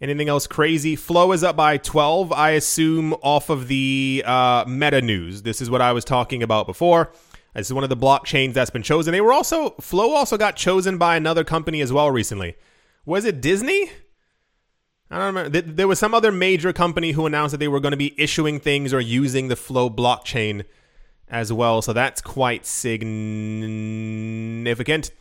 [0.01, 0.95] Anything else crazy?
[0.95, 5.43] Flow is up by 12, I assume, off of the uh, meta news.
[5.43, 7.11] This is what I was talking about before.
[7.53, 9.13] This is one of the blockchains that's been chosen.
[9.13, 12.55] They were also, Flow also got chosen by another company as well recently.
[13.05, 13.89] Was it Disney?
[15.09, 15.61] I don't remember.
[15.61, 18.59] There was some other major company who announced that they were going to be issuing
[18.59, 20.65] things or using the Flow blockchain
[21.29, 21.81] as well.
[21.81, 25.11] So that's quite significant.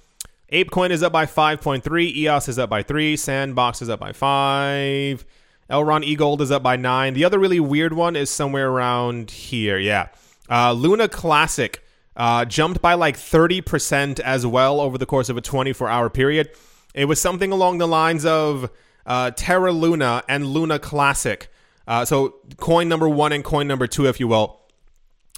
[0.52, 2.14] ApeCoin is up by 5.3.
[2.16, 3.16] EOS is up by 3.
[3.16, 5.24] Sandbox is up by 5.
[5.70, 7.14] Elrond eGold is up by 9.
[7.14, 9.78] The other really weird one is somewhere around here.
[9.78, 10.08] Yeah.
[10.48, 11.82] Uh, Luna Classic
[12.16, 16.50] uh, jumped by like 30% as well over the course of a 24 hour period.
[16.94, 18.70] It was something along the lines of
[19.06, 21.48] uh, Terra Luna and Luna Classic.
[21.86, 24.60] Uh, so coin number one and coin number two, if you will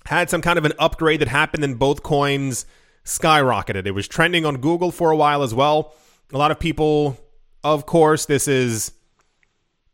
[0.06, 2.66] had some kind of an upgrade that happened in both coins
[3.06, 3.86] skyrocketed.
[3.86, 5.94] It was trending on Google for a while as well.
[6.32, 7.16] A lot of people,
[7.64, 8.92] of course, this is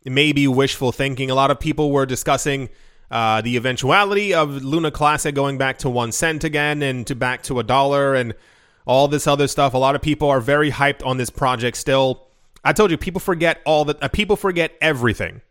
[0.04, 1.30] maybe wishful thinking.
[1.30, 2.70] A lot of people were discussing
[3.10, 7.42] uh, the eventuality of Luna Classic going back to one cent again and to back
[7.44, 8.34] to a dollar and
[8.86, 9.74] all this other stuff.
[9.74, 12.26] A lot of people are very hyped on this project still.
[12.64, 15.42] I told you, people forget all the uh, people forget everything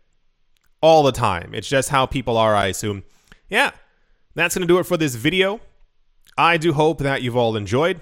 [0.80, 1.54] all the time.
[1.54, 3.04] It's just how people are, I assume.
[3.48, 3.70] Yeah,
[4.34, 5.60] that's going to do it for this video.
[6.36, 8.00] I do hope that you've all enjoyed.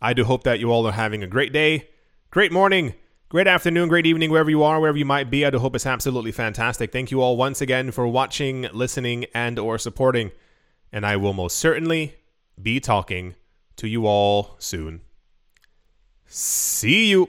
[0.00, 1.88] I do hope that you all are having a great day,
[2.30, 2.94] great morning,
[3.28, 5.46] great afternoon, great evening, wherever you are, wherever you might be.
[5.46, 6.92] I do hope it's absolutely fantastic.
[6.92, 10.32] Thank you all once again for watching, listening, and or supporting.
[10.92, 12.16] And I will most certainly
[12.60, 13.36] be talking
[13.76, 15.00] to you all soon.
[16.26, 17.28] See you.